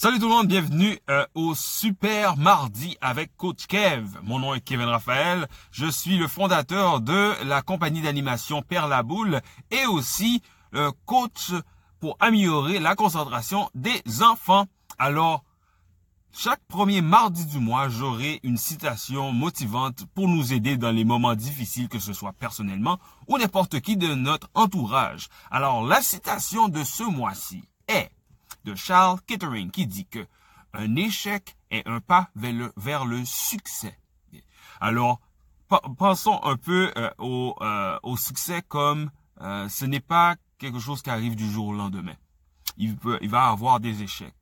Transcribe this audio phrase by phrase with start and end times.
[0.00, 4.06] Salut tout le monde, bienvenue euh, au Super Mardi avec Coach Kev.
[4.22, 9.02] Mon nom est Kevin Raphaël, je suis le fondateur de la compagnie d'animation Père la
[9.02, 9.40] Boule
[9.72, 10.40] et aussi
[10.76, 11.50] euh, coach
[11.98, 14.66] pour améliorer la concentration des enfants.
[15.00, 15.42] Alors,
[16.32, 21.34] chaque premier mardi du mois, j'aurai une citation motivante pour nous aider dans les moments
[21.34, 25.26] difficiles, que ce soit personnellement ou n'importe qui de notre entourage.
[25.50, 28.12] Alors, la citation de ce mois-ci est
[28.68, 30.26] de Charles Kettering qui dit que
[30.74, 33.98] un échec est un pas vers le, succès.
[34.80, 35.20] Alors,
[35.96, 41.00] pensons un peu euh, au, euh, au, succès comme euh, ce n'est pas quelque chose
[41.00, 42.16] qui arrive du jour au lendemain.
[42.76, 44.34] Il, peut, il va avoir des échecs.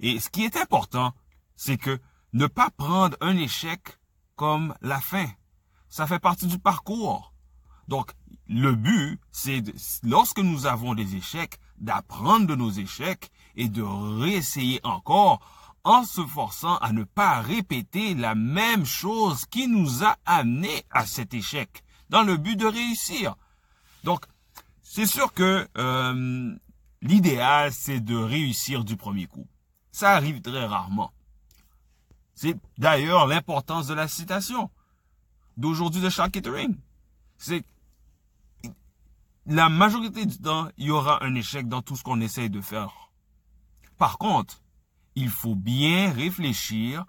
[0.00, 1.12] Et ce qui est important,
[1.56, 1.98] c'est que
[2.32, 3.98] ne pas prendre un échec
[4.36, 5.26] comme la fin.
[5.88, 7.32] Ça fait partie du parcours.
[7.88, 8.12] Donc,
[8.48, 9.62] le but, c'est
[10.02, 15.40] lorsque nous avons des échecs, d'apprendre de nos échecs et de réessayer encore
[15.84, 21.06] en se forçant à ne pas répéter la même chose qui nous a amené à
[21.06, 23.36] cet échec dans le but de réussir.
[24.04, 24.24] Donc,
[24.82, 26.54] c'est sûr que euh,
[27.02, 29.46] l'idéal, c'est de réussir du premier coup.
[29.92, 31.12] Ça arrive très rarement.
[32.34, 34.70] C'est d'ailleurs l'importance de la citation
[35.56, 36.76] d'aujourd'hui de Charles Kettering.
[37.36, 37.64] C'est
[39.48, 42.60] la majorité du temps, il y aura un échec dans tout ce qu'on essaye de
[42.60, 43.10] faire.
[43.96, 44.62] Par contre,
[45.14, 47.04] il faut bien réfléchir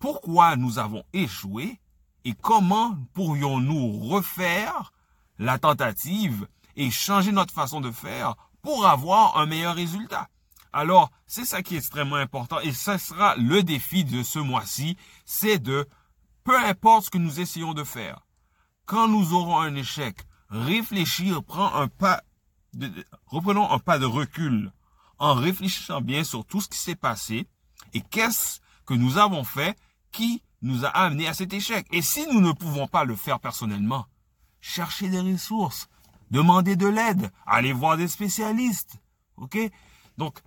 [0.00, 1.80] pourquoi nous avons échoué
[2.24, 4.92] et comment pourrions-nous refaire
[5.38, 10.28] la tentative et changer notre façon de faire pour avoir un meilleur résultat.
[10.72, 14.96] Alors, c'est ça qui est extrêmement important et ce sera le défi de ce mois-ci,
[15.24, 15.88] c'est de,
[16.42, 18.26] peu importe ce que nous essayons de faire,
[18.86, 20.16] quand nous aurons un échec,
[20.50, 22.22] réfléchir, prend un pas,
[22.74, 22.90] de,
[23.26, 24.72] reprenons un pas de recul
[25.18, 27.46] en réfléchissant bien sur tout ce qui s'est passé
[27.94, 29.76] et qu'est-ce que nous avons fait
[30.12, 31.86] qui nous a amené à cet échec.
[31.90, 34.06] Et si nous ne pouvons pas le faire personnellement,
[34.60, 35.88] cherchez des ressources,
[36.30, 38.98] demandez de l'aide, allez voir des spécialistes.
[39.36, 39.56] OK?
[40.18, 40.40] Donc,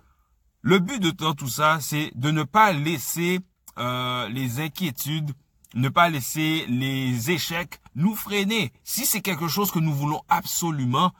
[0.60, 3.40] le but de tout ça, c'est de ne pas laisser
[3.78, 5.32] euh, les inquiétudes
[5.74, 8.72] ne pas laisser les échecs nous freiner.
[8.82, 11.12] Si c'est quelque chose que nous voulons absolument,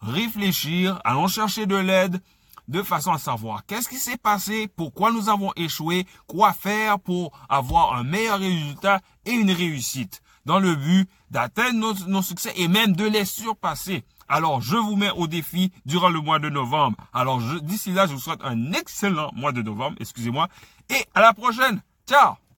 [0.00, 2.20] réfléchir, allons chercher de l'aide
[2.68, 7.32] de façon à savoir qu'est-ce qui s'est passé, pourquoi nous avons échoué, quoi faire pour
[7.48, 12.94] avoir un meilleur résultat et une réussite dans le but d'atteindre nos, succès et même
[12.94, 14.04] de les surpasser.
[14.28, 16.96] Alors, je vous mets au défi durant le mois de novembre.
[17.12, 20.48] Alors, d'ici là, je vous souhaite un excellent mois de novembre, excusez-moi,
[20.88, 21.82] et à la prochaine.
[22.08, 22.40] Ciao